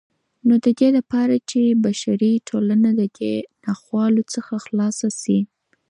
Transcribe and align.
نو 0.47 0.53
ددې 0.65 0.89
دپاره 0.99 1.35
چې 1.49 1.61
بشري 1.85 2.31
ټولنه 2.49 2.89
ددې 3.01 3.35
ناخوالو 3.65 4.21
څخه 4.33 4.53
خلاصه 4.65 5.07
سي 5.21 5.37